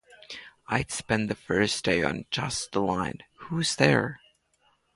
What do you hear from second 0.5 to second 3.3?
I'd spend the first day on just the line,